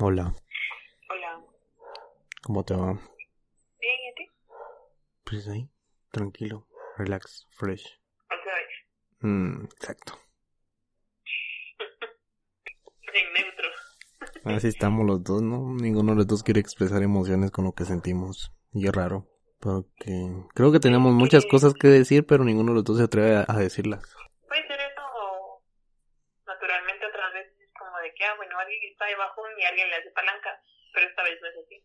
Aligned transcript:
Hola, 0.00 0.32
Hola. 1.10 1.40
¿cómo 2.42 2.64
te 2.64 2.72
va? 2.74 2.92
Bien, 2.92 3.96
¿y 4.04 4.08
a 4.08 4.14
ti? 4.14 4.28
Pues 5.24 5.48
ahí, 5.48 5.68
tranquilo, 6.12 6.68
relax, 6.96 7.48
fresh. 7.50 7.82
Vez. 7.82 7.98
Mm, 9.20 9.64
exacto. 9.64 10.12
En 13.12 13.32
neutro. 13.32 13.68
Así 14.44 14.68
estamos 14.68 15.04
los 15.04 15.24
dos, 15.24 15.42
¿no? 15.42 15.74
Ninguno 15.74 16.12
de 16.12 16.18
los 16.18 16.26
dos 16.28 16.44
quiere 16.44 16.60
expresar 16.60 17.02
emociones 17.02 17.50
con 17.50 17.64
lo 17.64 17.72
que 17.72 17.84
sentimos. 17.84 18.52
Y 18.72 18.86
es 18.86 18.94
raro, 18.94 19.26
porque 19.58 20.12
creo 20.54 20.70
que 20.70 20.78
tenemos 20.78 21.12
muchas 21.12 21.44
cosas 21.46 21.74
que 21.74 21.88
decir, 21.88 22.24
pero 22.26 22.44
ninguno 22.44 22.70
de 22.70 22.76
los 22.76 22.84
dos 22.84 22.98
se 22.98 23.04
atreve 23.04 23.44
a 23.48 23.56
decirlas. 23.56 24.14
Puede 24.46 24.64
ser 24.68 24.78
eso 24.78 25.00
o 25.02 25.60
naturalmente 26.46 27.04
otras 27.06 27.32
veces 27.32 27.58
es 27.60 27.70
como 27.76 27.98
de 27.98 28.12
está 28.86 29.06
de 29.06 29.16
bajón 29.16 29.50
y 29.58 29.64
alguien 29.64 29.88
le 29.88 29.96
hace 29.96 30.10
palanca, 30.10 30.50
pero 30.92 31.08
esta 31.08 31.22
vez 31.22 31.38
no 31.40 31.48
es 31.48 31.56
así. 31.64 31.84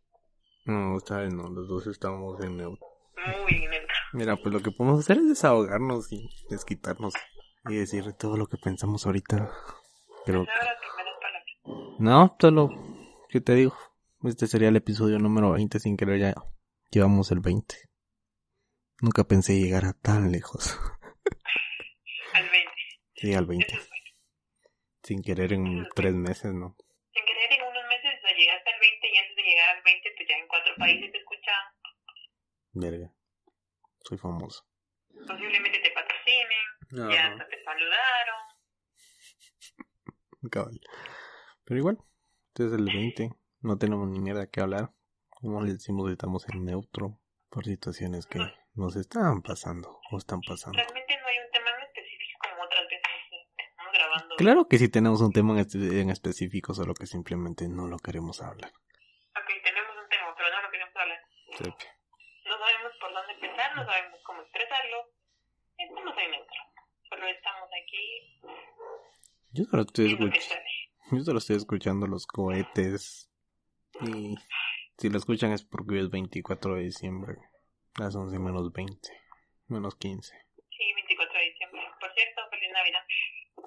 No, 0.65 0.97
esta 0.97 1.17
vez 1.17 1.33
no, 1.33 1.49
los 1.49 1.67
dos 1.67 1.88
estamos 1.88 2.39
en 2.43 2.57
neutro. 2.57 2.88
Muy 3.16 3.67
neutro. 3.67 3.95
Mira, 4.13 4.35
pues 4.35 4.53
lo 4.53 4.61
que 4.61 4.71
podemos 4.71 4.99
hacer 4.99 5.17
es 5.17 5.29
desahogarnos 5.29 6.11
y 6.11 6.29
desquitarnos 6.49 7.13
y 7.69 7.75
decir 7.75 8.13
todo 8.13 8.38
lo 8.38 8.47
que 8.47 8.57
pensamos 8.57 9.05
ahorita. 9.05 9.52
Creo 10.25 10.45
Pues. 10.45 11.77
No, 11.99 12.35
solo, 12.39 12.69
¿qué 13.30 13.41
te 13.41 13.53
digo? 13.53 13.77
Este 14.23 14.47
sería 14.47 14.69
el 14.69 14.75
episodio 14.75 15.19
número 15.19 15.52
20, 15.52 15.80
sin 15.80 15.97
querer 15.97 16.19
ya 16.19 16.33
llevamos 16.91 17.31
el 17.31 17.39
20. 17.39 17.75
Nunca 19.02 19.23
pensé 19.25 19.59
llegar 19.59 19.85
a 19.85 19.94
tan 19.94 20.31
lejos. 20.31 20.77
Al 22.33 22.49
20. 22.49 22.71
Sí, 23.16 23.33
al 23.33 23.45
20. 23.45 23.66
Eso 23.66 23.75
es 23.77 23.89
bueno. 23.89 24.05
Sin 25.03 25.21
querer 25.21 25.53
en 25.53 25.88
tres 25.94 26.13
meses, 26.13 26.53
¿no? 26.53 26.75
O 28.33 28.35
llegaste 28.35 28.69
al 28.73 28.79
20 28.79 29.07
y 29.07 29.17
antes 29.17 29.35
de 29.35 29.43
llegar 29.43 29.77
al 29.77 29.83
20 29.83 30.13
pues 30.17 30.29
ya 30.29 30.35
en 30.37 30.47
cuatro 30.47 30.73
países 30.77 31.11
te 31.11 31.17
escuchan. 31.17 31.63
Verga. 32.73 33.11
Soy 34.03 34.17
famoso. 34.17 34.66
Posiblemente 35.27 35.80
te 35.80 35.91
patrocinen. 35.91 37.11
Ya 37.13 37.27
hasta 37.27 37.47
te 37.47 37.63
saludaron. 37.63 38.41
Cabal. 40.52 40.80
Pero 41.66 41.80
igual, 41.80 41.97
es 42.55 42.73
el 42.73 42.85
20. 42.85 43.30
No 43.61 43.77
tenemos 43.77 44.09
ni 44.09 44.19
mierda 44.19 44.49
que 44.49 44.61
hablar. 44.61 44.89
Como 45.30 45.61
les 45.61 45.73
decimos, 45.73 46.11
estamos 46.11 46.47
en 46.49 46.65
neutro 46.65 47.19
por 47.49 47.65
situaciones 47.65 48.25
que 48.25 48.39
nos 48.73 48.95
están 48.95 49.41
pasando 49.43 49.99
o 50.11 50.17
están 50.17 50.41
pasando. 50.41 50.77
Realmente 50.77 51.17
no 51.17 51.27
hay 51.27 51.38
un 51.38 51.52
tema 51.52 51.69
en 51.77 51.83
específico 51.83 52.39
como 52.49 52.63
otras 52.63 52.83
veces 52.89 53.11
que 53.55 53.63
estamos 53.63 53.93
grabando. 53.93 54.23
Claro 54.38 54.67
que 54.67 54.78
sí 54.78 54.89
tenemos 54.89 55.22
un 55.22 55.31
tema 55.31 55.53
en, 55.53 55.59
este- 55.59 56.02
en 56.02 56.09
específico, 56.09 56.73
solo 56.73 56.94
que 56.94 57.06
simplemente 57.06 57.67
no 57.67 57.88
lo 57.88 57.98
queremos 58.00 58.42
hablar. 58.42 58.72
Ok, 58.72 59.50
tenemos 59.64 59.92
un 60.02 60.09
tema, 60.09 60.34
pero 60.36 60.50
no 60.56 60.62
lo 60.62 60.72
queremos 60.72 60.95
hablar. 60.95 61.20
Sí. 61.58 61.64
No 62.45 62.58
sabemos 62.58 62.92
por 63.00 63.14
dónde 63.14 63.34
empezar, 63.34 63.76
no 63.76 63.86
sabemos 63.86 64.20
cómo 64.26 64.42
expresarlo. 64.42 64.98
Estamos 65.78 66.14
en 66.17 66.31
neutro. 66.31 66.61
Solo 67.09 67.28
estamos 67.28 67.70
aquí 67.84 68.42
Yo 69.52 69.64
solo 69.66 69.84
estoy 69.84 70.11
escuchando. 70.14 70.70
Yo 71.11 71.20
solo 71.23 71.38
estoy 71.39 71.56
escuchando 71.58 72.08
los 72.08 72.26
cohetes. 72.28 73.30
Y 74.02 74.36
si 74.98 75.09
lo 75.09 75.17
escuchan 75.17 75.52
es 75.52 75.64
porque 75.64 75.95
hoy 75.95 76.02
es 76.02 76.09
24 76.09 76.76
de 76.76 76.81
diciembre. 76.84 77.36
Las 78.00 78.16
11 78.16 78.39
menos 78.39 78.72
20. 78.72 79.09
Menos 79.67 79.95
15. 79.95 80.34
Sí, 80.70 80.94
24 80.95 81.39
de 81.39 81.45
diciembre. 81.45 81.81
Por 82.00 82.14
cierto, 82.14 82.42
feliz 82.50 82.72
Navidad. 82.73 83.04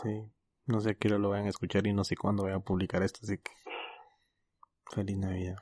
Sí. 0.03 0.33
No 0.67 0.81
sé 0.81 0.91
a 0.91 0.95
qué 0.95 1.09
lo 1.09 1.29
vayan 1.31 1.47
a 1.47 1.51
escuchar 1.51 1.87
y 1.87 1.93
no 1.93 2.03
sé 2.03 2.17
cuándo 2.17 2.43
voy 2.43 2.53
a 2.53 2.59
publicar 2.59 3.03
esto, 3.05 3.21
así 3.23 3.39
que. 3.39 3.53
Feliz 4.91 5.17
Navidad. 5.17 5.59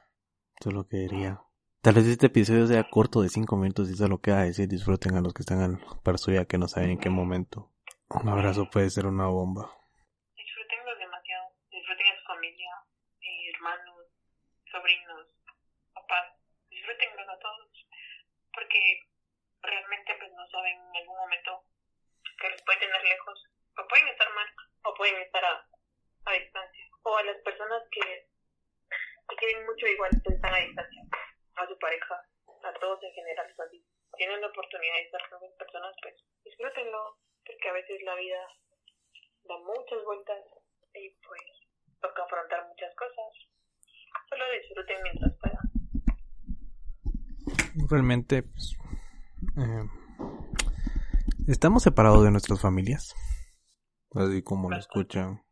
Solo 0.63 0.89
quería. 0.89 1.43
Tal 1.83 1.93
vez 1.93 2.07
este 2.07 2.33
episodio 2.33 2.67
sea 2.67 2.89
corto 2.89 3.21
de 3.21 3.29
5 3.29 3.57
minutos 3.57 3.91
y 3.91 3.97
solo 3.97 4.17
queda 4.17 4.45
decir 4.45 4.67
disfruten 4.67 5.17
a 5.17 5.21
los 5.21 5.35
que 5.35 5.43
están 5.43 5.61
al 5.61 5.77
par 6.03 6.17
suya 6.17 6.47
que 6.47 6.57
no 6.57 6.69
saben 6.69 6.97
en 6.97 6.99
qué 6.99 7.11
momento. 7.11 7.69
Un 8.09 8.29
abrazo 8.31 8.65
puede 8.73 8.89
ser 8.89 9.05
una 9.05 9.27
bomba. 9.27 9.69
Disfrútenlos 10.37 10.97
demasiado. 10.97 11.53
Disfruten 11.69 12.07
a 12.09 12.17
su 12.17 12.25
familia, 12.25 12.73
eh, 13.21 13.53
hermanos, 13.53 14.09
sobrinos, 14.73 15.29
papás. 15.93 16.33
Disfrútenlos 16.71 17.29
a 17.29 17.39
todos. 17.45 17.69
Porque 18.57 18.81
realmente 19.61 20.17
pues 20.17 20.33
no 20.33 20.49
saben 20.49 20.81
en 20.81 20.97
algún 20.97 21.17
momento 21.21 21.61
que 22.41 22.49
los 22.49 22.63
puede 22.65 22.81
tener 22.81 23.03
lejos. 23.05 23.37
O 23.77 23.85
pueden 23.89 24.09
estar 24.09 24.33
mal, 24.33 24.49
o 24.85 24.95
pueden 24.95 25.21
estar 25.23 25.45
a, 25.45 25.67
distancia. 26.33 26.85
O 27.03 27.17
a 27.17 27.23
las 27.25 27.37
personas 27.43 27.83
que, 27.91 28.29
que 29.29 29.37
quieren 29.37 29.67
mucho 29.67 29.87
igual 29.87 30.11
pues 30.23 30.37
están 30.37 30.55
a 30.55 30.59
distancia. 30.59 31.03
A 31.57 31.67
su 31.67 31.79
pareja, 31.79 32.21
a 32.65 32.73
todos 32.81 33.03
en 33.03 33.13
general. 33.13 33.55
si 33.71 33.85
tienen 34.17 34.41
la 34.41 34.49
oportunidad 34.49 34.95
de 34.95 35.03
estar 35.03 35.31
con 35.31 35.45
esas 35.45 35.59
personas, 35.59 35.97
pues 36.03 36.15
disfrútenlo. 36.45 37.19
Porque 37.45 37.69
a 37.69 37.73
veces 37.73 38.03
la 38.05 38.15
vida 38.15 38.41
da 39.45 39.59
muchas 39.59 40.03
vueltas 40.05 40.41
y 40.95 41.11
pues 41.27 41.41
toca 42.01 42.25
afrontar 42.25 42.67
muchas 42.69 42.95
cosas. 42.97 43.31
Solo 44.29 44.45
disfruten 44.53 45.03
mientras 45.03 45.33
puedan. 45.41 45.75
Realmente, 47.91 48.43
pues, 48.45 48.77
eh, 49.59 49.85
estamos 51.49 51.83
separados 51.83 52.25
de 52.25 52.31
nuestras 52.31 52.61
familias. 52.63 53.15
Así 54.15 54.43
como 54.43 54.71
lo 54.71 54.77
escuchan. 54.77 55.43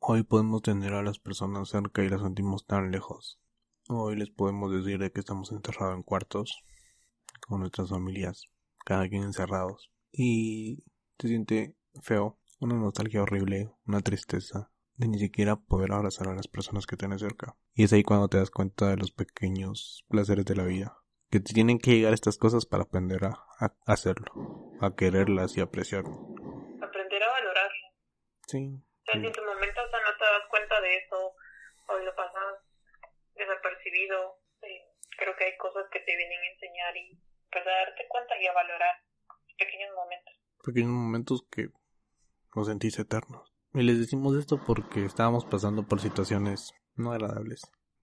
Hoy 0.00 0.24
podemos 0.24 0.62
tener 0.62 0.92
a 0.92 1.04
las 1.04 1.20
personas 1.20 1.68
cerca 1.68 2.02
y 2.02 2.08
las 2.08 2.20
sentimos 2.20 2.66
tan 2.66 2.90
lejos. 2.90 3.40
Hoy 3.88 4.16
les 4.16 4.30
podemos 4.30 4.72
decir 4.72 4.98
de 4.98 5.12
que 5.12 5.20
estamos 5.20 5.52
encerrados 5.52 5.94
en 5.94 6.02
cuartos 6.02 6.64
con 7.46 7.60
nuestras 7.60 7.90
familias, 7.90 8.48
cada 8.84 9.08
quien 9.08 9.22
encerrados. 9.22 9.92
Y 10.10 10.82
se 11.20 11.28
siente 11.28 11.76
feo, 12.02 12.40
una 12.58 12.74
nostalgia 12.74 13.22
horrible, 13.22 13.70
una 13.86 14.00
tristeza 14.00 14.72
de 14.96 15.06
ni 15.06 15.20
siquiera 15.20 15.54
poder 15.54 15.92
abrazar 15.92 16.26
a 16.26 16.34
las 16.34 16.48
personas 16.48 16.86
que 16.86 16.96
tienes 16.96 17.20
cerca. 17.20 17.56
Y 17.72 17.84
es 17.84 17.92
ahí 17.92 18.02
cuando 18.02 18.26
te 18.26 18.38
das 18.38 18.50
cuenta 18.50 18.88
de 18.88 18.96
los 18.96 19.12
pequeños 19.12 20.04
placeres 20.08 20.44
de 20.44 20.56
la 20.56 20.64
vida 20.64 20.98
que 21.30 21.40
te 21.40 21.52
tienen 21.52 21.78
que 21.78 21.94
llegar 21.94 22.14
estas 22.14 22.38
cosas 22.38 22.64
para 22.64 22.84
aprender 22.84 23.24
a, 23.26 23.44
a 23.60 23.74
hacerlo, 23.86 24.72
a 24.80 24.94
quererlas 24.94 25.56
y 25.56 25.60
apreciarlo. 25.60 26.37
Sí. 28.48 28.56
En 29.12 29.32
tu 29.32 29.44
momento 29.44 29.80
o 29.84 29.90
sea, 29.90 30.00
no 30.00 30.16
te 30.16 30.24
das 30.24 30.48
cuenta 30.50 30.80
de 30.80 30.96
eso 30.96 31.34
o 31.88 31.98
lo 31.98 32.14
pasas 32.16 32.64
desapercibido, 33.34 34.40
eh, 34.62 34.88
creo 35.16 35.36
que 35.36 35.44
hay 35.44 35.56
cosas 35.56 35.84
que 35.92 36.00
te 36.00 36.16
vienen 36.16 36.40
a 36.40 36.52
enseñar 36.52 36.96
y 36.96 37.18
pues 37.50 37.66
a 37.66 37.70
darte 37.70 38.06
cuenta 38.08 38.34
y 38.40 38.46
a 38.46 38.52
valorar 38.52 38.94
pequeños 39.58 39.94
momentos. 39.94 40.34
Pequeños 40.64 40.90
momentos 40.90 41.46
que 41.50 41.68
los 42.54 42.66
sentís 42.66 42.98
eternos. 42.98 43.52
Y 43.74 43.82
les 43.82 43.98
decimos 43.98 44.36
esto 44.36 44.60
porque 44.66 45.04
estábamos 45.04 45.44
pasando 45.44 45.86
por 45.86 46.00
situaciones 46.00 46.72
no 46.94 47.12
agradables. 47.12 47.62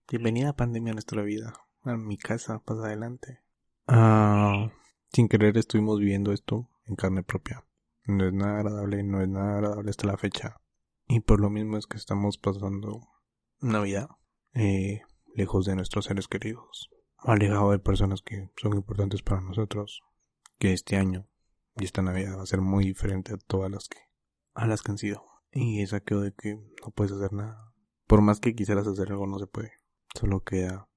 Bienvenida 0.10 0.54
pandemia 0.54 0.92
a 0.92 0.96
nuestra 0.96 1.22
vida. 1.24 1.54
A 1.84 1.98
mi 1.98 2.18
casa, 2.18 2.62
pasa 2.64 2.86
adelante. 2.86 3.42
Ah, 3.88 4.70
sin 5.12 5.28
querer 5.28 5.58
estuvimos 5.58 6.00
viviendo 6.00 6.32
esto 6.32 6.70
en 6.88 6.96
carne 6.96 7.24
propia. 7.24 7.64
No 8.06 8.26
es 8.26 8.34
nada 8.34 8.60
agradable, 8.60 9.04
no 9.04 9.22
es 9.22 9.28
nada 9.28 9.56
agradable 9.56 9.90
hasta 9.90 10.08
la 10.08 10.18
fecha. 10.18 10.58
Y 11.08 11.22
por 11.22 11.40
lo 11.40 11.50
mismo 11.50 11.78
es 11.78 11.88
que 11.88 11.98
estamos 11.98 12.38
pasando 12.38 13.02
Navidad 13.60 14.10
eh, 14.54 15.02
lejos 15.34 15.66
de 15.66 15.76
nuestros 15.76 16.06
seres 16.06 16.28
queridos. 16.28 16.90
Alejado 17.18 17.72
de 17.72 17.80
personas 17.80 18.22
que 18.22 18.50
son 18.58 18.74
importantes 18.74 19.22
para 19.22 19.42
nosotros. 19.42 20.02
Que 20.58 20.74
este 20.74 20.96
año 20.96 21.28
y 21.76 21.84
esta 21.84 22.02
Navidad 22.02 22.38
va 22.38 22.44
a 22.44 22.48
ser 22.48 22.62
muy 22.62 22.86
diferente 22.86 23.34
a 23.34 23.38
todas 23.38 23.70
las 23.70 23.90
que 23.90 24.00
a 24.54 24.66
las 24.66 24.82
que 24.82 24.92
han 24.92 24.98
sido. 24.98 25.26
Y 25.52 25.82
es 25.82 25.94
aquello 25.94 26.22
de 26.22 26.34
que 26.34 26.56
no 26.56 26.92
puedes 26.96 27.12
hacer 27.12 27.34
nada. 27.34 27.74
Por 28.08 28.22
más 28.22 28.40
que 28.40 28.56
quisieras 28.56 28.88
hacer 28.88 29.12
algo, 29.12 29.28
no 29.28 29.40
se 29.40 29.48
puede. 29.48 29.74
Solo 30.14 30.42
queda 30.42 30.88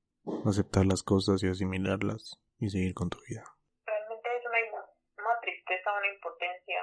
aceptar 0.46 0.86
las 0.86 1.02
cosas 1.02 1.42
y 1.42 1.48
asimilarlas 1.48 2.38
y 2.58 2.70
seguir 2.70 2.94
con 2.94 3.10
tu 3.10 3.18
vida. 3.28 3.42
Realmente 3.86 4.28
es 4.36 4.44
una, 4.46 4.82
una 5.24 5.40
tristeza, 5.40 5.90
una 5.98 6.14
impotencia. 6.14 6.80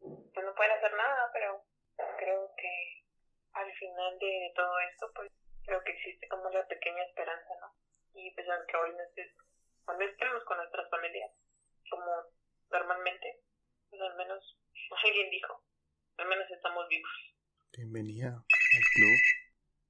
Pues 0.00 0.46
no 0.46 0.54
pueden 0.54 0.72
hacer 0.72 0.92
nada, 0.96 1.30
pero 1.32 1.64
creo 2.18 2.50
que 2.56 2.72
al 3.52 3.66
final 3.98 4.18
de 4.20 4.52
todo 4.54 4.72
esto, 4.92 5.10
pues 5.14 5.30
creo 5.66 5.82
que 5.82 5.90
existe 5.92 6.28
como 6.28 6.48
la 6.50 6.66
pequeña 6.68 7.02
esperanza, 7.02 7.50
¿no? 7.60 7.74
Y 8.14 8.30
pues 8.34 8.46
aunque 8.48 8.76
hoy 8.76 8.94
no 8.94 9.02
estemos 9.02 10.44
con 10.46 10.56
nuestras 10.56 10.88
familias, 10.90 11.30
como 11.90 12.06
normalmente, 12.70 13.42
pues 13.90 14.00
al 14.02 14.16
menos 14.16 14.38
alguien 15.04 15.30
dijo, 15.30 15.62
al 16.18 16.28
menos 16.28 16.46
estamos 16.50 16.86
vivos. 16.88 17.10
Bienvenida 17.76 18.28
al 18.38 18.84
club. 18.94 19.18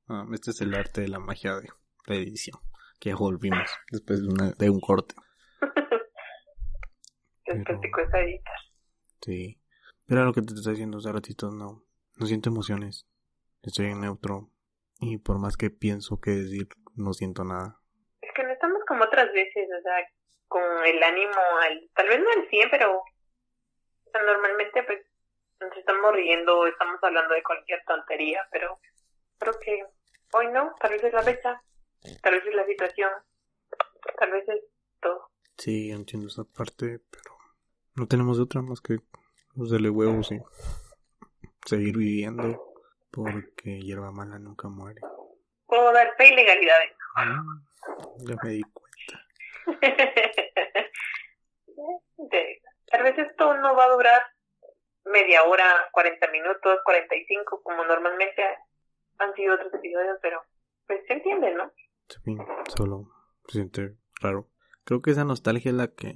Ah, 0.08 0.24
este 0.32 0.50
es 0.52 0.60
el 0.62 0.74
arte 0.74 1.02
de 1.02 1.08
la 1.08 1.18
magia 1.18 1.56
de 1.56 1.68
la 2.06 2.14
edición. 2.14 2.58
Que 3.00 3.10
ya 3.10 3.16
volvimos 3.16 3.68
después 3.92 4.22
de, 4.22 4.28
una- 4.28 4.52
de 4.52 4.70
un 4.70 4.80
corte. 4.80 5.14
Después 7.46 7.64
Pero- 7.66 7.80
te 7.80 7.90
cuesta 7.90 8.20
editar. 8.20 8.56
Sí. 9.22 9.60
Pero 10.06 10.24
lo 10.24 10.32
que 10.32 10.42
te 10.42 10.52
está 10.54 10.70
diciendo 10.70 10.98
hace 10.98 11.12
ratito, 11.12 11.50
no. 11.50 11.84
No 12.16 12.26
siento 12.26 12.48
emociones. 12.50 13.06
Estoy 13.62 13.86
en 13.86 14.00
neutro. 14.00 14.50
Y 15.00 15.18
por 15.18 15.38
más 15.38 15.56
que 15.56 15.70
pienso 15.70 16.20
que 16.20 16.30
decir, 16.32 16.68
no 16.96 17.12
siento 17.12 17.44
nada. 17.44 17.80
Es 18.20 18.30
que 18.34 18.42
no 18.42 18.50
estamos 18.50 18.82
como 18.86 19.04
otras 19.04 19.32
veces, 19.32 19.68
o 19.78 19.82
sea, 19.82 20.06
con 20.48 20.62
el 20.84 21.02
ánimo 21.02 21.40
al, 21.62 21.90
tal 21.94 22.08
vez 22.08 22.20
no 22.20 22.30
al 22.30 22.48
100, 22.48 22.70
pero 22.70 23.02
normalmente 24.14 24.82
pues 24.82 24.98
nos 25.60 25.76
estamos 25.76 26.12
riendo, 26.12 26.66
estamos 26.66 26.98
hablando 27.02 27.34
de 27.34 27.42
cualquier 27.42 27.82
tontería, 27.86 28.40
pero 28.50 28.80
creo 29.38 29.54
que 29.60 29.84
hoy 30.32 30.48
no, 30.48 30.74
tal 30.80 30.92
vez 30.92 31.04
es 31.04 31.12
la 31.12 31.22
fecha, 31.22 31.62
tal 32.22 32.34
vez 32.34 32.46
es 32.46 32.54
la 32.54 32.66
situación, 32.66 33.10
tal 34.18 34.32
vez 34.32 34.48
es 34.48 34.62
todo. 35.00 35.30
Sí, 35.56 35.90
entiendo 35.90 36.28
esa 36.28 36.44
parte, 36.44 37.00
pero 37.10 37.36
no 37.94 38.06
tenemos 38.06 38.38
otra 38.38 38.62
más 38.62 38.80
que 38.80 38.98
usarle 39.54 39.90
huevos 39.90 40.30
y 40.32 40.40
seguir 41.66 41.96
viviendo 41.96 42.67
porque 43.24 43.80
hierba 43.80 44.12
mala 44.12 44.38
nunca 44.38 44.68
muere. 44.68 45.00
Puedo 45.66 45.92
dar 45.92 46.14
fe 46.16 46.28
y 46.28 46.36
legalidades. 46.36 46.92
Ah, 47.16 47.42
ya 48.18 48.36
me 48.42 48.50
di 48.50 48.62
cuenta. 48.62 49.26
Tal 52.90 53.02
vez 53.02 53.18
esto 53.18 53.54
no 53.58 53.74
va 53.76 53.84
a 53.84 53.90
durar 53.90 54.22
media 55.04 55.42
hora, 55.44 55.64
40 55.92 56.30
minutos, 56.30 56.78
45, 56.84 57.62
como 57.62 57.84
normalmente 57.84 58.42
han 59.18 59.34
sido 59.34 59.54
otros 59.54 59.74
episodios, 59.74 60.18
pero 60.22 60.42
pues 60.86 61.00
se 61.06 61.14
entiende, 61.14 61.54
¿no? 61.54 61.72
Sí, 62.08 62.36
solo 62.76 63.10
se 63.46 63.58
siente 63.58 63.96
raro. 64.20 64.48
Creo 64.84 65.02
que 65.02 65.10
esa 65.10 65.24
nostalgia 65.24 65.70
es 65.70 65.76
la 65.76 65.88
que 65.88 66.14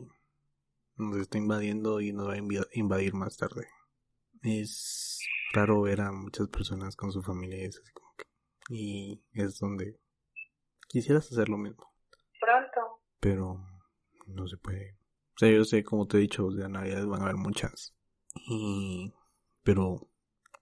nos 0.96 1.18
está 1.18 1.36
invadiendo 1.36 2.00
y 2.00 2.12
nos 2.12 2.28
va 2.28 2.34
a 2.34 2.68
invadir 2.72 3.14
más 3.14 3.36
tarde. 3.36 3.66
Es 4.42 5.20
raro 5.52 5.82
ver 5.82 6.00
a 6.00 6.12
muchas 6.12 6.48
personas 6.48 6.96
con 6.96 7.12
su 7.12 7.22
familia 7.22 7.58
y 7.58 7.66
es 7.66 7.78
así 7.78 7.92
como 7.92 8.14
que... 8.16 8.24
Y 8.68 9.22
es 9.32 9.58
donde 9.58 10.00
quisieras 10.88 11.30
hacer 11.30 11.48
lo 11.48 11.58
mismo. 11.58 11.92
Pronto. 12.40 13.02
Pero 13.20 13.64
no 14.26 14.48
se 14.48 14.56
puede. 14.56 14.98
O 15.34 15.38
sea, 15.38 15.50
yo 15.50 15.64
sé, 15.64 15.84
como 15.84 16.06
te 16.06 16.16
he 16.16 16.20
dicho, 16.20 16.50
de 16.50 16.68
Navidad 16.68 17.06
van 17.06 17.20
a 17.20 17.24
haber 17.24 17.36
muchas. 17.36 17.94
Y... 18.34 19.14
Pero 19.62 20.08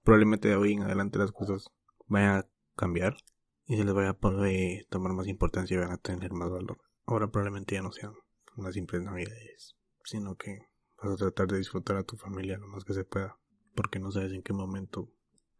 probablemente 0.02 0.48
de 0.48 0.56
hoy 0.56 0.74
en 0.74 0.82
adelante 0.82 1.18
las 1.18 1.32
cosas 1.32 1.70
vayan 2.06 2.38
a 2.38 2.48
cambiar 2.76 3.16
y 3.64 3.76
se 3.76 3.84
les 3.84 3.94
vaya 3.94 4.10
a 4.10 4.18
poder 4.18 4.84
tomar 4.90 5.12
más 5.12 5.26
importancia 5.26 5.74
y 5.74 5.80
van 5.80 5.92
a 5.92 5.96
tener 5.96 6.32
más 6.32 6.50
valor. 6.50 6.80
Ahora 7.06 7.30
probablemente 7.30 7.76
ya 7.76 7.82
no 7.82 7.92
sean 7.92 8.12
unas 8.56 8.74
simples 8.74 9.02
navidades, 9.02 9.76
sino 10.04 10.36
que 10.36 10.66
vas 11.02 11.12
a 11.12 11.16
tratar 11.16 11.46
de 11.46 11.58
disfrutar 11.58 11.96
a 11.96 12.02
tu 12.02 12.16
familia 12.16 12.58
lo 12.58 12.68
más 12.68 12.84
que 12.84 12.92
se 12.92 13.04
pueda 13.04 13.38
porque 13.74 13.98
no 13.98 14.10
sabes 14.10 14.32
en 14.32 14.42
qué 14.42 14.52
momento 14.52 15.08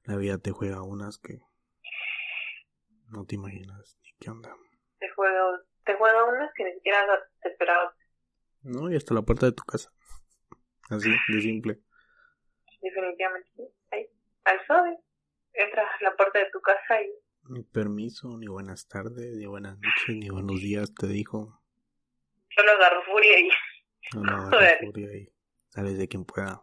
la 0.05 0.17
vida 0.17 0.39
te 0.39 0.51
juega 0.51 0.83
unas 0.83 1.19
que 1.19 1.41
no 3.09 3.25
te 3.27 3.35
imaginas 3.35 3.99
ni 4.03 4.13
qué 4.21 4.31
onda. 4.31 4.55
Te 4.99 5.09
juega, 5.11 5.61
te 5.85 5.95
juega 5.95 6.25
unas 6.25 6.51
que 6.55 6.65
ni 6.65 6.73
siquiera 6.75 6.99
te 7.43 7.49
esperabas. 7.49 7.95
No, 8.63 8.91
y 8.91 8.97
hasta 8.97 9.15
la 9.15 9.23
puerta 9.23 9.47
de 9.47 9.53
tu 9.53 9.63
casa. 9.65 9.93
Así, 10.91 11.11
de 11.29 11.41
simple. 11.41 11.81
Definitivamente, 12.81 13.49
Ahí, 13.91 14.07
al 14.45 14.67
suave. 14.67 14.99
Entras 15.53 15.89
a 16.01 16.05
la 16.05 16.17
puerta 16.17 16.39
de 16.39 16.51
tu 16.53 16.61
casa 16.61 17.03
y... 17.03 17.11
Ni 17.53 17.63
permiso, 17.63 18.39
ni 18.39 18.47
buenas 18.47 18.87
tardes, 18.87 19.37
ni 19.37 19.47
buenas 19.47 19.79
noches, 19.79 20.17
ni 20.17 20.29
buenos 20.29 20.61
días, 20.61 20.95
te 20.95 21.09
dijo. 21.09 21.61
Solo 22.55 22.71
agarro 22.73 23.03
furia 23.05 23.41
y... 23.41 23.51
No, 24.17 24.33
agarro 24.47 24.87
furia 24.87 25.17
y 25.17 25.33
sales 25.69 25.99
de 25.99 26.09
quien 26.09 26.25
pueda 26.25 26.63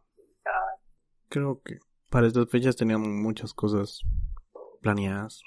creo 1.37 1.61
que 1.63 1.79
para 2.09 2.27
estas 2.27 2.49
fechas 2.49 2.75
teníamos 2.75 3.09
muchas 3.09 3.53
cosas 3.53 4.01
planeadas. 4.81 5.43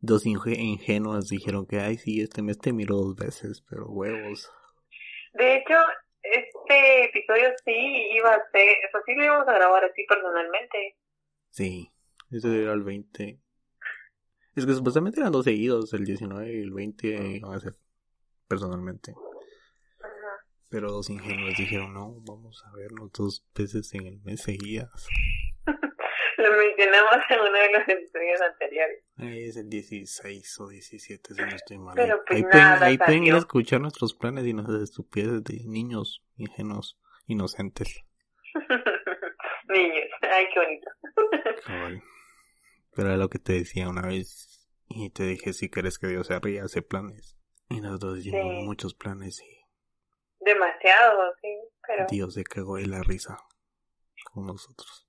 Dos 0.00 0.26
ingenuas 0.26 1.28
dijeron 1.28 1.66
que, 1.66 1.80
ay, 1.80 1.98
sí, 1.98 2.20
este 2.20 2.42
mes 2.42 2.58
te 2.58 2.72
miro 2.72 2.96
dos 2.96 3.16
veces, 3.16 3.64
pero 3.68 3.88
huevos. 3.88 4.50
De 5.34 5.56
hecho, 5.56 5.74
este 6.22 7.04
episodio 7.06 7.48
sí 7.64 8.08
iba 8.12 8.32
a 8.32 8.50
ser, 8.52 8.68
eso 8.88 8.98
sí 9.04 9.14
lo 9.14 9.24
íbamos 9.24 9.48
a 9.48 9.54
grabar 9.54 9.84
así 9.84 10.04
personalmente. 10.08 10.96
Sí, 11.50 11.90
ese 12.30 12.62
era 12.62 12.72
el 12.74 12.82
20. 12.82 13.40
Es 14.54 14.66
que 14.66 14.72
supuestamente 14.72 15.20
eran 15.20 15.32
dos 15.32 15.44
seguidos, 15.44 15.92
el 15.94 16.04
19 16.04 16.52
y 16.52 16.62
el 16.62 16.72
20 16.72 17.36
iban 17.36 17.54
a 17.54 17.60
ser 17.60 17.74
personalmente. 18.46 19.14
Pero 20.70 20.88
los 20.88 21.08
ingenuos 21.08 21.56
dijeron, 21.56 21.94
no, 21.94 22.20
vamos 22.26 22.62
a 22.66 22.76
vernos 22.76 23.10
dos 23.12 23.46
veces 23.54 23.92
en 23.94 24.06
el 24.06 24.20
mes 24.20 24.42
seguidas. 24.42 25.08
Lo 26.38 26.52
mencionamos 26.52 27.16
en 27.30 27.40
uno 27.40 27.58
de 27.58 27.72
los 27.72 27.88
episodios 27.88 28.40
anteriores. 28.40 29.02
es 29.18 29.56
el 29.56 29.68
16 29.68 30.60
o 30.60 30.68
17, 30.68 31.34
si 31.34 31.40
no 31.40 31.48
estoy 31.48 31.78
mal. 31.78 31.94
Pero 31.96 32.22
pues 32.24 32.36
ahí, 32.36 32.42
nada, 32.44 32.78
pueden, 32.78 32.82
ahí 32.90 32.98
pueden 32.98 33.24
ir 33.24 33.34
a 33.34 33.38
escuchar 33.38 33.80
nuestros 33.80 34.14
planes 34.14 34.46
y 34.46 34.52
nuestras 34.52 34.82
estupideces 34.82 35.42
de 35.42 35.64
niños 35.64 36.22
ingenuos, 36.36 36.96
inocentes. 37.26 38.04
niños, 39.68 40.04
ay, 40.22 40.46
qué 40.54 40.60
bonito. 40.60 42.02
Pero 42.94 43.08
era 43.08 43.16
lo 43.16 43.28
que 43.28 43.40
te 43.40 43.54
decía 43.54 43.88
una 43.88 44.02
vez 44.02 44.68
y 44.88 45.10
te 45.10 45.24
dije, 45.24 45.52
si 45.52 45.70
quieres 45.70 45.98
que 45.98 46.06
Dios 46.06 46.28
se 46.28 46.38
ríe, 46.38 46.60
hace 46.60 46.82
planes. 46.82 47.36
Y 47.68 47.80
nosotros 47.80 48.18
hicimos 48.18 48.64
muchos 48.64 48.94
planes 48.94 49.42
y 49.42 49.57
Demasiado, 50.48 51.34
sí, 51.42 51.58
pero... 51.86 52.06
Dios 52.08 52.32
se 52.32 52.42
cagó 52.42 52.76
de 52.76 52.86
la 52.86 53.02
risa 53.02 53.36
con 54.32 54.46
nosotros. 54.46 55.06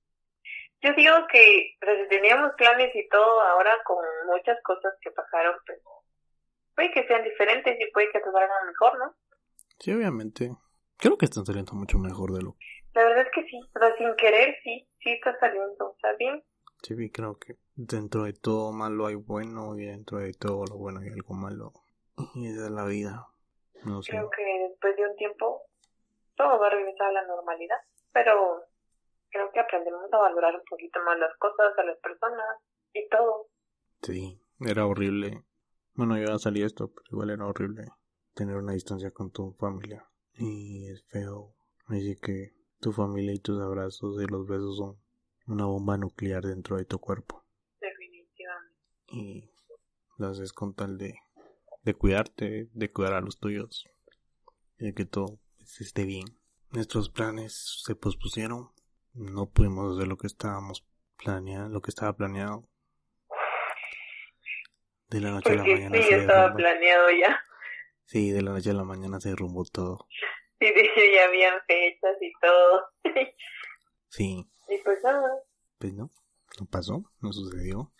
Yo 0.82 0.92
digo 0.98 1.14
que 1.32 1.78
pues, 1.80 2.10
teníamos 2.10 2.52
planes 2.58 2.94
y 2.94 3.08
todo, 3.08 3.42
ahora 3.42 3.72
con 3.86 4.04
muchas 4.28 4.58
cosas 4.64 4.94
que 5.02 5.12
pasaron, 5.12 5.56
pues 5.66 5.80
puede 6.76 6.92
que 6.92 7.08
sean 7.08 7.24
diferentes 7.24 7.78
y 7.80 7.92
puede 7.92 8.12
que 8.12 8.20
te 8.20 8.26
salgan 8.26 8.68
mejor, 8.68 9.00
¿no? 9.00 9.16
Sí, 9.80 9.94
obviamente. 9.94 10.52
Creo 10.98 11.18
que 11.18 11.26
están 11.26 11.46
saliendo 11.46 11.72
mucho 11.74 11.98
mejor 11.98 12.34
de 12.34 12.42
lo 12.42 12.58
La 12.94 13.06
verdad 13.06 13.26
es 13.26 13.32
que 13.34 13.44
sí, 13.50 13.62
pero 13.74 13.96
sin 13.98 14.14
querer 14.18 14.58
sí, 14.62 14.86
sí 15.02 15.12
está 15.12 15.40
saliendo, 15.40 15.94
¿está 15.96 16.14
bien? 16.18 16.44
Sí, 16.84 16.96
creo 17.12 17.40
que 17.40 17.56
dentro 17.76 18.24
de 18.24 18.34
todo 18.34 18.74
malo 18.74 19.08
hay 19.08 19.16
bueno 19.16 19.78
y 19.78 19.86
dentro 19.86 20.18
de 20.18 20.34
todo 20.34 20.66
lo 20.66 20.76
bueno 20.76 21.00
hay 21.00 21.08
algo 21.08 21.34
malo. 21.34 21.72
Y 22.36 22.48
esa 22.48 22.66
es 22.66 22.72
la 22.72 22.84
vida. 22.84 23.28
No 23.86 24.02
sé. 24.02 24.12
Creo 24.12 24.30
que 24.30 24.69
después 24.80 24.96
de 24.96 25.10
un 25.10 25.16
tiempo 25.18 25.64
todo 26.36 26.60
va 26.60 26.68
a 26.68 26.70
regresar 26.70 27.08
a 27.08 27.12
la 27.12 27.28
normalidad, 27.28 27.78
pero 28.14 28.64
creo 29.30 29.52
que 29.52 29.60
aprendemos 29.60 30.12
a 30.12 30.18
valorar 30.18 30.56
un 30.56 30.64
poquito 30.70 31.00
más 31.04 31.20
las 31.20 31.36
cosas, 31.38 31.78
a 31.78 31.84
las 31.84 31.98
personas 32.00 32.46
y 32.94 33.08
todo. 33.10 33.50
Sí, 34.02 34.42
era 34.62 34.86
horrible. 34.86 35.44
Bueno, 35.96 36.18
ya 36.18 36.38
salí 36.38 36.64
esto, 36.64 36.94
pero 36.94 37.06
igual 37.12 37.32
era 37.32 37.46
horrible 37.46 37.84
tener 38.34 38.56
una 38.56 38.72
distancia 38.72 39.12
con 39.12 39.32
tu 39.32 39.54
familia. 39.60 40.10
Y 40.34 40.90
es 40.90 41.06
feo. 41.10 41.56
Así 41.88 42.18
que 42.22 42.54
tu 42.80 42.94
familia 42.94 43.34
y 43.34 43.40
tus 43.40 43.60
abrazos 43.60 44.22
y 44.22 44.26
los 44.26 44.48
besos 44.48 44.78
son 44.78 44.98
una 45.48 45.66
bomba 45.66 45.98
nuclear 45.98 46.44
dentro 46.44 46.78
de 46.78 46.86
tu 46.86 47.00
cuerpo. 47.00 47.44
Definitivamente. 47.82 48.78
Y 49.08 49.52
lo 50.18 50.28
haces 50.28 50.54
con 50.54 50.74
tal 50.74 50.98
de 50.98 51.16
de 51.84 51.94
cuidarte, 51.94 52.70
de 52.74 52.92
cuidar 52.92 53.14
a 53.14 53.22
los 53.22 53.40
tuyos, 53.40 53.88
de 54.80 54.94
que 54.94 55.06
todo 55.06 55.40
esté 55.80 56.06
bien. 56.06 56.26
Nuestros 56.72 57.10
planes 57.10 57.82
se 57.84 57.96
pospusieron, 57.96 58.72
no 59.14 59.50
pudimos 59.50 59.96
hacer 59.96 60.08
lo 60.08 60.18
que 60.18 60.28
estábamos 60.28 60.86
planeando, 61.18 61.70
lo 61.70 61.82
que 61.82 61.90
estaba 61.90 62.14
planeado. 62.14 62.68
De 65.10 65.20
la 65.20 65.32
noche 65.32 65.52
a 65.52 65.56
la 65.56 65.64
mañana 65.64 65.98
sí, 65.98 66.14
estaba 66.14 66.54
planeado 66.54 67.10
ya. 67.12 67.40
Sí, 68.06 68.32
de 68.32 68.42
la 68.42 68.52
noche 68.52 68.70
a 68.70 68.74
la 68.74 68.84
mañana 68.84 69.20
se 69.20 69.30
derrumbó 69.30 69.64
todo. 69.66 70.08
Sí, 70.60 70.66
de 70.66 70.82
hecho 70.82 71.02
ya 71.16 71.26
habían 71.28 71.56
fechas 71.68 72.18
y 72.22 72.32
todo. 72.42 72.86
sí. 74.10 74.46
Y 74.68 74.78
pues 74.84 75.04
nada. 75.04 75.32
Pues 75.80 75.94
no, 75.94 76.12
no 76.60 76.66
pasó, 76.68 77.12
no 77.22 77.34
sucedió. 77.34 77.92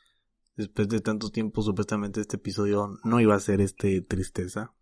Después 0.56 0.90
de 0.90 1.00
tanto 1.00 1.30
tiempo, 1.30 1.62
supuestamente 1.62 2.20
este 2.20 2.36
episodio 2.36 3.00
no 3.04 3.20
iba 3.22 3.34
a 3.34 3.40
ser 3.40 3.62
este 3.62 4.02
tristeza, 4.02 4.74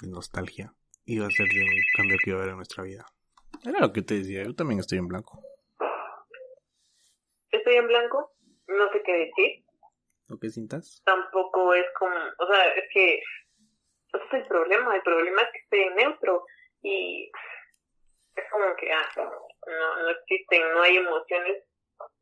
de 0.00 0.08
nostalgia. 0.08 0.74
Iba 1.06 1.26
a 1.26 1.30
ser 1.30 1.46
de 1.48 1.60
un 1.60 1.68
cambio 1.96 2.16
que 2.22 2.30
iba 2.30 2.38
a 2.38 2.42
haber 2.42 2.52
en 2.52 2.56
nuestra 2.56 2.84
vida. 2.84 3.04
Era 3.64 3.80
lo 3.80 3.92
que 3.92 4.02
te 4.02 4.14
decía, 4.14 4.42
yo 4.44 4.54
también 4.54 4.80
estoy 4.80 4.98
en 4.98 5.08
blanco. 5.08 5.42
Estoy 7.50 7.74
en 7.76 7.86
blanco, 7.86 8.32
no 8.68 8.90
sé 8.92 9.02
qué 9.04 9.12
decir. 9.12 9.64
¿Lo 10.28 10.38
que 10.38 10.48
sientas? 10.48 11.02
Tampoco 11.04 11.74
es 11.74 11.86
como, 11.98 12.16
o 12.16 12.46
sea, 12.46 12.68
es 12.74 12.84
que 12.92 13.14
ese 13.16 14.24
es 14.26 14.32
el 14.32 14.46
problema, 14.46 14.96
el 14.96 15.02
problema 15.02 15.42
es 15.42 15.48
que 15.52 15.58
estoy 15.58 15.80
en 15.80 15.94
neutro 15.96 16.44
y 16.82 17.30
es 18.36 18.44
como 18.50 18.74
que 18.76 18.92
ah, 18.92 19.08
no, 19.16 20.02
no 20.02 20.10
existen, 20.10 20.62
no 20.72 20.82
hay 20.82 20.96
emociones 20.96 21.64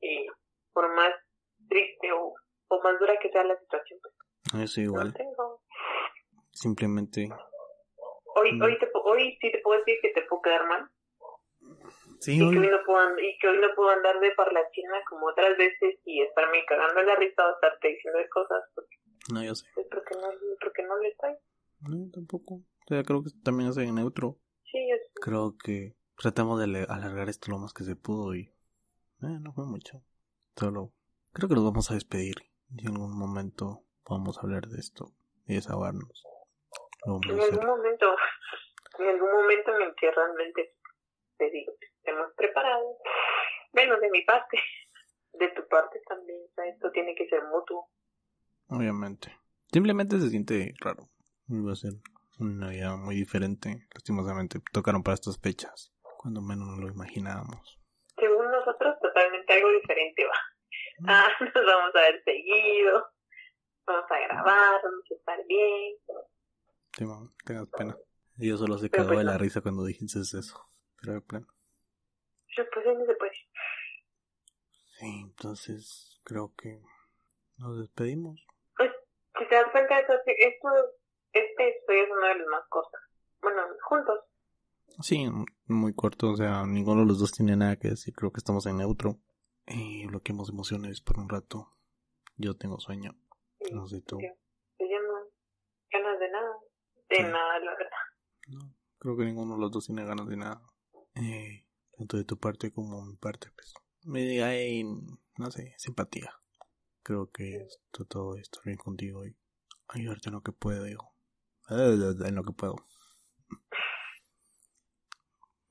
y 0.00 0.26
por 0.72 0.92
más 0.94 1.12
triste 1.68 2.12
o 2.12 2.34
o 2.72 2.82
más 2.82 2.98
dura 2.98 3.14
que 3.20 3.30
sea 3.30 3.44
la 3.44 3.58
situación. 3.58 4.00
Pues. 4.02 4.64
Eso 4.64 4.80
igual. 4.80 5.14
Simplemente. 6.52 7.28
Hoy, 8.34 8.60
hoy, 8.60 8.78
te, 8.78 8.88
hoy 9.04 9.38
sí 9.40 9.50
te 9.52 9.58
puedo 9.58 9.78
decir 9.80 9.96
que 10.02 10.08
te 10.10 10.22
puedo 10.22 10.42
quedar 10.42 10.66
mal. 10.68 10.88
Sí, 12.20 12.34
y, 12.34 12.38
que 12.38 12.44
hoy- 12.58 12.68
no 12.68 12.78
puedo, 12.86 13.18
y 13.18 13.36
que 13.38 13.48
hoy 13.48 13.58
no 13.58 13.68
puedo 13.74 13.90
andar 13.90 14.18
de 14.20 14.30
parlachina 14.32 14.94
como 15.08 15.26
otras 15.26 15.56
veces 15.58 15.98
y 16.04 16.22
estarme 16.22 16.64
cagando 16.66 17.02
la 17.02 17.16
risa 17.16 17.46
o 17.46 17.54
estarte 17.54 17.88
diciendo 17.88 18.18
de 18.18 18.28
cosas 18.28 18.62
porque, 18.74 18.96
No, 19.32 19.42
yo 19.44 19.54
sé. 19.54 19.66
pues, 19.74 19.86
porque, 19.90 20.14
no, 20.14 20.28
porque 20.60 20.82
no 20.84 20.98
le 20.98 21.08
estoy. 21.08 21.32
No, 21.80 22.10
tampoco. 22.12 22.54
O 22.54 22.86
sea, 22.88 23.02
creo 23.02 23.22
que 23.22 23.30
también 23.44 23.70
es 23.70 23.76
en 23.76 23.94
neutro. 23.94 24.38
Sí, 24.70 24.78
yo 24.88 24.96
sé. 24.96 25.10
Creo 25.20 25.56
que 25.62 25.94
tratamos 26.16 26.58
de 26.60 26.86
alargar 26.88 27.28
esto 27.28 27.50
lo 27.50 27.58
más 27.58 27.72
que 27.72 27.84
se 27.84 27.96
pudo 27.96 28.34
y... 28.34 28.42
Eh, 29.22 29.38
no 29.40 29.52
fue 29.52 29.66
mucho. 29.66 30.02
Solo... 30.56 30.92
Creo 31.32 31.48
que 31.48 31.54
nos 31.54 31.64
vamos 31.64 31.90
a 31.90 31.94
despedir. 31.94 32.36
Y 32.76 32.86
en 32.86 32.94
algún 32.94 33.16
momento 33.18 33.82
vamos 34.08 34.38
a 34.38 34.42
hablar 34.42 34.66
de 34.68 34.78
esto 34.78 35.12
y 35.46 35.54
desahogarnos. 35.54 36.24
En 37.04 37.40
algún 37.40 37.66
momento, 37.66 38.16
en 38.98 39.08
algún 39.08 39.32
momento 39.32 39.74
en 39.74 39.82
el 39.82 39.94
que 39.94 40.10
realmente 40.10 40.74
te 41.36 41.50
digo, 41.50 41.72
estemos 41.96 42.32
preparados. 42.36 42.96
Bueno, 43.72 43.98
de 43.98 44.10
mi 44.10 44.22
parte, 44.22 44.58
de 45.32 45.48
tu 45.48 45.66
parte 45.68 46.00
también, 46.06 46.38
o 46.44 46.54
sea, 46.54 46.66
esto 46.66 46.90
tiene 46.92 47.14
que 47.14 47.28
ser 47.28 47.42
mutuo. 47.44 47.88
Obviamente. 48.68 49.36
Simplemente 49.72 50.18
se 50.20 50.28
siente 50.28 50.74
raro. 50.80 51.08
Va 51.48 51.72
a 51.72 51.76
ser 51.76 51.92
una 52.38 52.66
Navidad 52.66 52.96
muy 52.96 53.16
diferente. 53.16 53.88
Lastimosamente 53.94 54.60
tocaron 54.72 55.02
para 55.02 55.14
estas 55.14 55.40
fechas. 55.40 55.92
Cuando 56.18 56.40
menos 56.40 56.68
nos 56.68 56.78
lo 56.78 56.88
imaginábamos. 56.88 57.80
Según 58.16 58.50
nosotros, 58.50 58.96
totalmente 59.00 59.52
algo 59.52 59.70
diferente 59.72 60.24
va. 60.24 60.38
Ah, 61.08 61.28
nos 61.40 61.66
vamos 61.66 61.94
a 61.96 62.00
ver 62.00 62.22
seguido, 62.24 63.06
vamos 63.86 64.10
a 64.10 64.18
grabar, 64.20 64.80
vamos 64.84 65.04
a 65.10 65.14
estar 65.14 65.46
bien. 65.46 65.96
Sí, 66.96 67.04
mamá, 67.04 67.30
tengas 67.44 67.68
pena. 67.70 67.96
Yo 68.36 68.56
solo 68.56 68.78
se 68.78 68.88
Pero 68.88 69.04
cagó 69.04 69.10
de 69.10 69.16
pues 69.16 69.26
la 69.26 69.32
no. 69.32 69.38
risa 69.38 69.60
cuando 69.60 69.84
dijiste 69.84 70.20
eso. 70.20 70.68
Pero 71.00 71.14
de 71.14 71.20
plano. 71.22 71.46
Pero 72.56 72.68
pues 72.72 72.86
no 72.98 73.06
se 73.06 73.14
puede. 73.14 73.32
Sí, 74.98 75.20
entonces 75.24 76.20
creo 76.24 76.52
que 76.56 76.80
nos 77.58 77.78
despedimos. 77.80 78.40
Pues, 78.76 78.90
si 79.38 79.48
te 79.48 79.54
das 79.54 79.70
cuenta, 79.72 79.98
esto, 80.00 80.12
esto, 80.26 80.68
este 81.32 81.68
episodio 81.68 82.02
es 82.04 82.10
uno 82.10 82.26
de 82.28 82.34
los 82.36 82.48
más 82.48 82.64
cortos. 82.68 83.00
Bueno, 83.40 83.62
juntos. 83.88 84.18
Sí, 85.00 85.26
muy 85.66 85.94
corto, 85.94 86.30
o 86.32 86.36
sea, 86.36 86.64
ninguno 86.66 87.00
de 87.00 87.06
los 87.06 87.18
dos 87.18 87.32
tiene 87.32 87.56
nada 87.56 87.76
que 87.76 87.88
decir, 87.88 88.14
creo 88.14 88.30
que 88.30 88.38
estamos 88.38 88.66
en 88.66 88.76
neutro. 88.76 89.18
Y 89.66 90.06
bloqueamos 90.06 90.50
emociones 90.50 91.00
por 91.00 91.18
un 91.18 91.28
rato. 91.28 91.72
Yo 92.36 92.56
tengo 92.56 92.78
sueño, 92.78 93.16
Y, 93.60 93.72
no 93.74 93.86
sé 93.86 94.02
tú. 94.02 94.18
yo, 94.20 94.28
pues 94.76 94.90
yo 94.90 95.00
no 95.00 95.14
ganas 95.90 96.18
de 96.20 96.30
nada. 96.30 96.56
De 97.12 97.18
Sí. 97.18 97.22
nada, 97.24 97.58
la 97.58 97.70
verdad. 97.72 97.98
No, 98.48 98.74
creo 98.98 99.16
que 99.16 99.24
ninguno 99.24 99.54
de 99.54 99.60
los 99.60 99.70
dos 99.70 99.86
tiene 99.86 100.04
ganas 100.04 100.26
de 100.28 100.36
nada. 100.36 100.62
Eh, 101.14 101.66
tanto 101.98 102.16
de 102.16 102.24
tu 102.24 102.38
parte 102.38 102.72
como 102.72 103.04
mi 103.04 103.16
parte, 103.16 103.50
pues. 103.54 103.74
Me 104.04 104.42
hay, 104.42 104.82
no 104.84 105.50
sé, 105.50 105.74
simpatía. 105.76 106.32
Creo 107.02 107.30
que 107.30 107.66
trato 107.90 108.34
de 108.34 108.40
estar 108.42 108.62
bien 108.64 108.78
contigo 108.78 109.26
y 109.26 109.36
ayudarte 109.88 110.28
en 110.30 110.34
lo 110.36 110.42
que 110.42 110.52
puedo, 110.52 110.84
digo. 110.84 111.12
En 111.68 112.34
lo 112.34 112.42
que 112.44 112.52
puedo. 112.52 112.76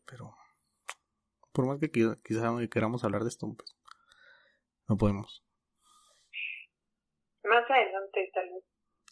Pero, 0.05 0.35
por 1.53 1.65
más 1.65 1.79
que 1.79 1.91
qui- 1.91 2.21
quizá 2.23 2.51
queramos 2.69 3.03
hablar 3.03 3.23
de 3.23 3.29
esto, 3.29 3.47
pues, 3.57 3.75
no 4.87 4.97
podemos. 4.97 5.43
Más 7.43 7.69
adelante, 7.69 8.29
tal 8.33 8.49
vez. 8.49 8.63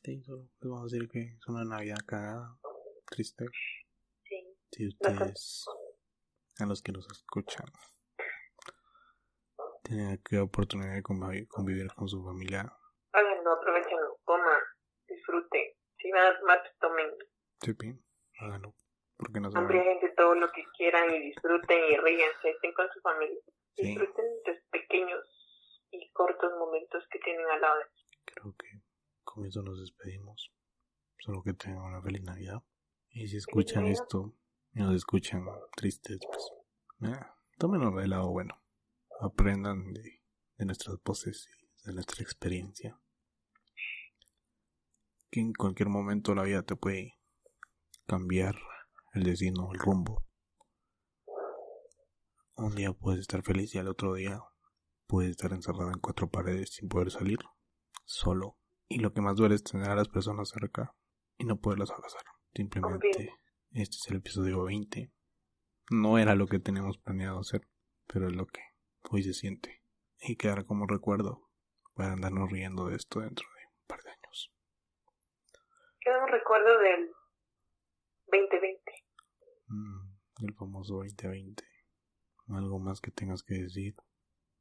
Sí, 0.10 0.24
solo 0.24 0.42
les 0.60 0.72
vamos 0.72 0.82
a 0.82 0.96
decir 0.96 1.08
que 1.08 1.22
es 1.22 1.48
una 1.48 1.64
Navidad 1.66 2.00
cagada, 2.08 2.58
triste. 3.06 3.46
Sí. 4.24 4.58
Si 4.72 4.88
ustedes, 4.88 5.66
a 6.58 6.66
los 6.66 6.82
que 6.82 6.92
nos 6.92 7.08
escuchan, 7.12 7.68
tienen 9.84 10.20
la 10.32 10.42
oportunidad 10.44 10.96
de 10.96 11.04
conviv- 11.04 11.48
convivir 11.48 11.94
con 11.94 12.08
su 12.10 12.24
familia, 12.24 12.74
Háganlo, 13.12 13.52
aprovechenlo, 13.54 14.18
coman, 14.24 14.60
disfruten. 15.08 15.74
Si 16.00 16.12
van 16.12 16.26
a 16.34 16.40
tomar, 16.40 16.60
tomen. 16.80 17.12
sí, 17.62 17.74
bien, 17.80 18.04
háganlo. 18.40 18.74
Porque 19.16 19.40
no 19.40 19.52
se 19.52 19.60
Embriáguense 19.60 20.10
todo 20.18 20.34
lo 20.34 20.50
que 20.50 20.64
quieran 20.76 21.14
y 21.14 21.20
disfruten 21.20 21.84
y 21.88 21.98
ríense, 21.98 22.50
estén 22.50 22.74
con 22.74 22.90
su 22.92 23.00
familia. 23.02 23.42
Sí. 23.76 23.84
Disfruten 23.90 24.26
los 24.44 24.58
pequeños 24.72 25.86
y 25.92 26.12
cortos 26.14 26.52
momentos 26.58 27.04
que 27.12 27.20
tienen 27.20 27.46
al 27.52 27.62
lado 27.62 27.78
de 27.78 27.86
Creo 28.26 28.56
que 28.58 28.79
con 29.40 29.48
eso 29.48 29.62
nos 29.62 29.80
despedimos. 29.80 30.52
Solo 31.18 31.42
que 31.42 31.54
tengan 31.54 31.84
una 31.84 32.02
feliz 32.02 32.22
Navidad. 32.24 32.62
Y 33.10 33.28
si 33.28 33.38
escuchan 33.38 33.88
esto 33.88 34.36
y 34.74 34.80
nos 34.80 34.96
escuchan 34.96 35.46
tristes, 35.76 36.20
pues, 36.28 37.14
eh, 37.14 37.26
tómenlo 37.58 37.92
del 37.92 38.10
lado 38.10 38.30
bueno. 38.30 38.62
Aprendan 39.22 39.94
de, 39.94 40.22
de 40.58 40.66
nuestras 40.66 40.98
voces 41.04 41.48
y 41.48 41.88
de 41.88 41.94
nuestra 41.94 42.22
experiencia. 42.22 43.00
Que 45.32 45.40
en 45.40 45.54
cualquier 45.54 45.90
momento 45.90 46.36
la 46.36 46.44
vida 46.44 46.64
te 46.64 46.76
puede 46.76 47.18
cambiar 48.06 48.56
el 49.14 49.24
destino, 49.24 49.72
el 49.72 49.80
rumbo. 49.80 50.26
Un 52.56 52.76
día 52.76 52.92
puedes 52.92 53.22
estar 53.22 53.42
feliz 53.42 53.74
y 53.74 53.78
al 53.78 53.88
otro 53.88 54.16
día 54.16 54.42
puedes 55.08 55.32
estar 55.32 55.54
encerrado 55.54 55.92
en 55.92 56.00
cuatro 56.00 56.30
paredes 56.30 56.72
sin 56.74 56.90
poder 56.90 57.10
salir, 57.10 57.40
solo. 58.04 58.59
Y 58.92 59.00
lo 59.00 59.14
que 59.14 59.22
más 59.22 59.36
duele 59.36 59.54
es 59.54 59.64
tener 59.64 59.88
a 59.88 59.96
las 59.96 60.10
personas 60.10 60.50
cerca 60.50 60.96
y 61.38 61.46
no 61.46 61.62
poderlas 61.62 61.92
abrazar. 61.92 62.24
Simplemente 62.56 63.32
este 63.72 63.98
es 63.98 64.08
el 64.10 64.18
episodio 64.18 64.64
20. 64.64 65.12
No 65.92 66.18
era 66.18 66.34
lo 66.34 66.48
que 66.48 66.60
teníamos 66.60 66.98
planeado 66.98 67.40
hacer, 67.40 67.62
pero 68.08 68.28
es 68.28 68.36
lo 68.36 68.48
que 68.48 68.62
hoy 69.12 69.22
se 69.22 69.34
siente. 69.34 69.84
Y 70.22 70.38
quedará 70.38 70.64
como 70.64 70.88
recuerdo 70.88 71.52
para 71.94 72.14
andarnos 72.14 72.52
riendo 72.52 72.88
de 72.88 72.96
esto 72.96 73.20
dentro 73.20 73.48
de 73.48 73.68
un 73.68 73.86
par 73.86 74.02
de 74.02 74.10
años. 74.10 74.52
Queda 76.02 76.24
un 76.24 76.32
recuerdo 76.32 76.80
del 76.80 77.12
2020. 78.32 78.92
Mm, 79.68 80.46
el 80.48 80.54
famoso 80.56 80.96
2020. 80.96 81.64
Algo 82.48 82.80
más 82.80 83.02
que 83.02 83.12
tengas 83.12 83.44
que 83.44 83.54
decir, 83.54 83.94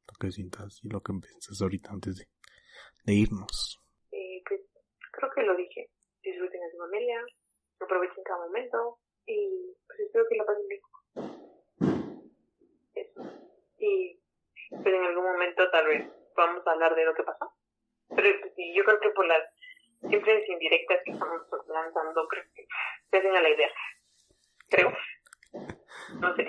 lo 0.07 0.15
que 0.21 0.31
sientas 0.33 0.81
y 0.83 0.91
lo 0.91 1.01
que 1.01 1.15
piensas 1.15 1.63
ahorita 1.63 1.93
antes 1.93 2.17
de, 2.17 2.29
de 3.05 3.15
irnos. 3.15 3.81
Creo 5.19 5.33
que 5.35 5.43
lo 5.43 5.57
dije. 5.57 5.91
Disfruten 6.23 6.63
a 6.63 6.71
su 6.71 6.79
familia, 6.79 7.21
aprovechen 7.81 8.23
cada 8.25 8.47
momento 8.47 8.99
y 9.27 9.75
pues 9.87 10.01
espero 10.01 10.25
que 10.29 10.37
lo 10.37 10.47
pasen 10.47 10.69
bien. 10.69 10.81
Eso. 12.95 13.21
Y 13.79 14.21
pues 14.71 14.87
en 14.87 15.05
algún 15.05 15.25
momento 15.25 15.69
tal 15.71 15.87
vez 15.87 16.09
vamos 16.37 16.65
a 16.67 16.71
hablar 16.71 16.95
de 16.95 17.05
lo 17.05 17.15
que 17.15 17.25
pasó. 17.25 17.53
Pero 18.15 18.41
pues, 18.41 18.55
sí, 18.55 18.73
yo 18.77 18.85
creo 18.85 19.01
que 19.01 19.11
por 19.11 19.27
las 19.27 19.43
simples 20.09 20.49
indirectas 20.49 21.01
que 21.05 21.11
estamos 21.11 21.43
lanzando, 21.67 22.29
creo 22.29 22.45
que 22.55 22.67
se 23.11 23.17
hacen 23.17 23.37
a 23.37 23.43
la 23.43 23.51
idea. 23.51 23.71
Creo. 24.71 24.93
No 26.21 26.37
sé. 26.37 26.47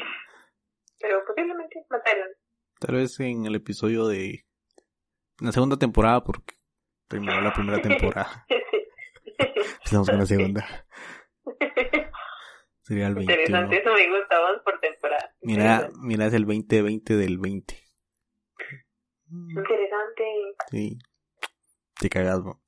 Pero 0.99 1.25
posiblemente 1.25 1.85
más. 1.89 2.01
Tal 2.79 2.95
vez 2.95 3.19
en 3.19 3.45
el 3.45 3.55
episodio 3.55 4.07
de 4.07 4.45
la 5.41 5.51
segunda 5.51 5.77
temporada, 5.77 6.23
porque 6.23 6.58
terminó 7.09 7.41
la 7.41 7.51
primera 7.51 7.81
temporada. 7.81 8.45
Empezamos 9.37 10.09
con 10.09 10.19
la 10.19 10.25
segunda. 10.25 10.85
Sería 12.81 13.07
el 13.07 13.15
21. 13.15 13.41
Interesante, 13.41 13.77
eso 13.81 13.93
me 13.93 14.09
gusta, 14.09 14.39
vamos 14.39 14.61
por 14.63 14.79
temporada. 14.79 15.35
Mira, 15.41 15.89
mira, 16.01 16.25
es 16.27 16.33
el 16.33 16.45
2020 16.45 17.15
del 17.17 17.37
20. 17.37 17.75
Mm, 19.27 19.59
Interesante. 19.59 20.23
Sí. 20.71 20.97
Te 21.99 22.09
cagas, 22.09 22.43
¿no? 22.43 22.61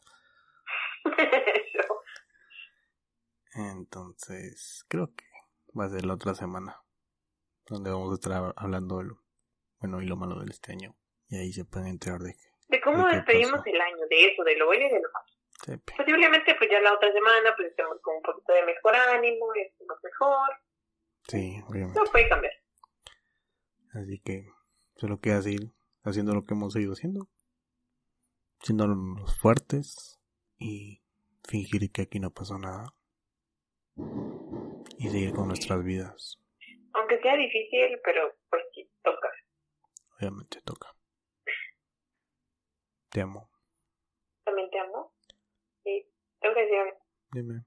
Entonces, 3.54 4.86
creo 4.88 5.14
que 5.16 5.26
va 5.78 5.86
a 5.86 5.90
ser 5.90 6.06
la 6.06 6.14
otra 6.14 6.36
semana. 6.36 6.80
Donde 7.68 7.90
vamos 7.90 8.12
a 8.12 8.16
estar 8.16 8.54
hablando 8.56 8.98
de 9.00 9.06
lo 9.06 9.24
bueno 9.80 10.02
y 10.02 10.06
lo 10.06 10.18
malo 10.18 10.40
de 10.40 10.52
este 10.52 10.74
año. 10.74 10.96
Y 11.30 11.38
ahí 11.38 11.54
se 11.54 11.66
pueden 11.66 11.88
enterar 11.88 12.20
de 12.20 12.34
que 12.34 12.51
De 12.72 12.80
cómo 12.82 13.06
¿De 13.06 13.12
qué 13.12 13.16
despedimos 13.18 13.60
pasó? 13.60 13.70
el 13.70 13.82
año, 13.82 14.08
de 14.10 14.26
eso, 14.26 14.44
de 14.44 14.56
lo 14.56 14.66
bueno 14.66 14.86
y 14.86 14.90
de 14.90 15.02
lo 15.02 15.10
malo. 15.12 15.82
Posiblemente 15.98 16.56
pues 16.56 16.70
ya 16.72 16.80
la 16.80 16.94
otra 16.94 17.12
semana 17.12 17.54
pues 17.56 17.70
estemos 17.70 18.00
con 18.02 18.16
un 18.16 18.22
poquito 18.24 18.54
de 18.54 18.64
mejor 18.64 18.96
ánimo, 18.96 19.46
y 19.56 19.62
estemos 19.62 19.98
mejor. 20.02 20.50
Sí, 21.28 21.62
obviamente. 21.68 22.00
No 22.00 22.06
puede 22.06 22.30
cambiar. 22.30 22.54
Así 23.94 24.20
que 24.20 24.48
solo 24.96 25.20
queda 25.20 25.42
seguir 25.42 25.72
haciendo 26.04 26.34
lo 26.34 26.46
que 26.46 26.54
hemos 26.54 26.74
seguido 26.74 26.94
haciendo. 26.94 27.28
Siendo 28.62 28.88
los 28.88 29.38
fuertes 29.40 30.20
y 30.58 31.02
fingir 31.48 31.92
que 31.92 32.04
aquí 32.04 32.20
no 32.20 32.32
pasó 32.32 32.58
nada. 32.58 32.94
Y 34.98 35.10
seguir 35.10 35.34
con 35.34 35.48
nuestras 35.50 35.84
vidas. 35.84 36.40
Aunque 36.94 37.20
sea 37.20 37.36
difícil, 37.36 38.00
pero 38.04 38.34
pues 38.50 38.64
sí, 38.74 38.90
toca. 39.04 39.30
Obviamente 40.18 40.62
toca. 40.64 40.96
Te 43.12 43.22
amo. 43.22 43.50
También 44.46 44.70
te 44.70 44.80
amo. 44.80 45.12
Y 45.84 46.06
tengo 46.40 46.56
que 46.56 46.62
decir 46.62 46.80
algo. 46.80 46.98
Dime. 47.34 47.66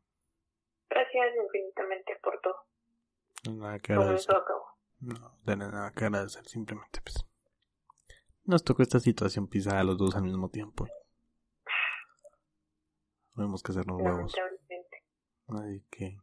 gracias 0.89 1.37
infinitamente 1.37 2.17
por 2.23 2.41
todo. 2.41 2.57
No 3.47 3.55
nada 3.57 3.79
que 3.79 3.93
agradecer. 3.93 4.35
No, 5.01 5.39
de 5.45 5.57
nada 5.57 5.93
que 5.93 6.05
agradecer, 6.07 6.47
simplemente 6.47 7.01
pues. 7.03 7.27
Nos 8.45 8.65
tocó 8.65 8.83
esta 8.83 9.01
situación 9.01 9.49
pisada 9.49 9.81
a 9.81 9.85
los 9.85 9.99
dos 9.99 10.17
al 10.17 10.23
mismo 10.23 10.49
tiempo. 10.49 10.87
Tuvimos 13.35 13.63
que 13.63 13.73
hacernos 13.73 14.01
huevos. 14.01 14.35
Así 15.49 15.85
que 15.91 16.17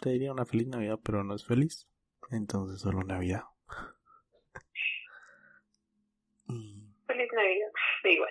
te 0.00 0.10
diría 0.10 0.32
una 0.32 0.44
feliz 0.44 0.66
Navidad, 0.68 0.98
pero 1.04 1.22
no 1.22 1.34
es 1.34 1.46
feliz. 1.46 1.88
Entonces 2.30 2.80
solo 2.80 3.04
Navidad. 3.04 3.44
y 6.48 6.92
Feliz 7.06 7.28
Navidad. 7.32 7.70
Igual. 8.04 8.30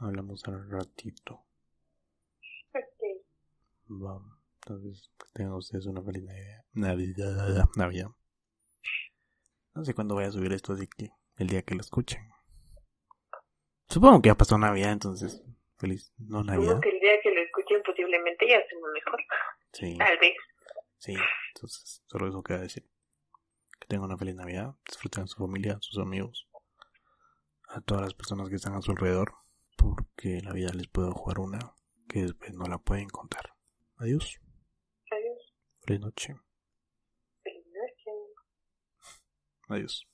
Hablamos 0.00 0.42
al 0.46 0.68
ratito. 0.70 1.44
Ok. 2.74 3.02
Vamos. 3.86 4.38
Entonces, 4.66 5.10
que 5.18 5.26
tengan 5.32 5.54
ustedes 5.54 5.86
una 5.86 6.02
feliz 6.02 6.22
Navidad. 6.24 6.64
Navidad. 6.74 7.64
Navidad. 7.76 8.06
No 9.74 9.84
sé 9.84 9.94
cuándo 9.94 10.14
voy 10.14 10.24
a 10.24 10.30
subir 10.32 10.52
esto, 10.52 10.72
así 10.72 10.86
que 10.86 11.10
el 11.36 11.46
día 11.48 11.62
que 11.62 11.74
lo 11.74 11.80
escuchen. 11.80 12.20
Supongo 13.88 14.20
que 14.22 14.28
ya 14.28 14.34
pasó 14.36 14.58
Navidad, 14.58 14.92
entonces, 14.92 15.42
feliz, 15.78 16.12
no 16.18 16.44
Navidad. 16.44 16.62
Supongo 16.64 16.80
que 16.82 16.90
el 16.90 17.00
día 17.00 17.12
que 17.22 17.30
lo 17.34 17.40
escuchen 17.40 17.82
posiblemente 17.84 18.46
ya 18.48 18.58
hacemos 18.58 18.90
mejor. 18.92 19.20
Sí, 19.72 19.96
Tal 19.98 20.18
vez. 20.18 20.34
sí. 20.98 21.14
Entonces, 21.54 22.02
solo 22.06 22.28
eso 22.28 22.42
queda 22.42 22.58
decir. 22.60 22.84
Que 23.80 23.86
tengan 23.88 24.06
una 24.06 24.18
feliz 24.18 24.34
Navidad. 24.34 24.74
Disfruten 24.86 25.24
a 25.24 25.26
su 25.26 25.36
familia, 25.38 25.74
a 25.74 25.80
sus 25.80 25.98
amigos. 25.98 26.48
A 27.68 27.80
todas 27.80 28.02
las 28.02 28.14
personas 28.14 28.48
que 28.48 28.56
están 28.56 28.74
a 28.74 28.82
su 28.82 28.90
alrededor. 28.90 29.34
Porque 29.80 30.42
la 30.42 30.52
vida 30.52 30.72
les 30.74 30.88
puede 30.88 31.10
jugar 31.10 31.38
una 31.38 31.74
que 32.06 32.22
después 32.22 32.52
no 32.52 32.66
la 32.66 32.76
pueden 32.76 33.08
contar. 33.08 33.54
Adiós. 33.96 34.38
Adiós. 35.10 35.54
Feliz 35.80 36.00
noche. 36.00 36.36
Feliz 37.42 37.64
noche. 37.66 38.10
Adiós. 39.68 40.09